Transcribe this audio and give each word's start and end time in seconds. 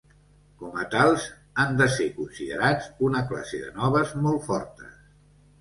Com 0.61 0.79
a 0.83 0.85
tals, 0.93 1.25
han 1.63 1.77
de 1.81 1.87
ser 1.97 2.07
considerats 2.17 2.89
una 3.11 3.21
classe 3.33 3.63
de 3.67 3.71
noves 3.77 4.15
molt 4.25 4.45
fortes. 4.49 4.99